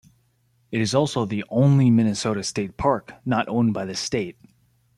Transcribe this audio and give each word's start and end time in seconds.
It 0.71 0.81
is 0.81 0.95
also 0.95 1.25
the 1.25 1.45
only 1.49 1.91
Minnesota 1.91 2.41
state 2.41 2.75
park 2.75 3.13
not 3.23 3.47
owned 3.47 3.75
by 3.75 3.85
the 3.85 3.93
state. 3.95 4.35